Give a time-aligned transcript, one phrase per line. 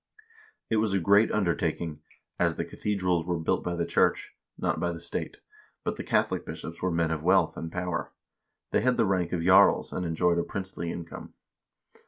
[0.71, 2.01] It was a great undertaking,
[2.39, 5.37] as the cathedrals were built by the church, not by the state,
[5.83, 8.11] but the Catholic bishops were men of wealth and power;
[8.71, 11.35] they had the rank of jarls, and enjoyed a princely income.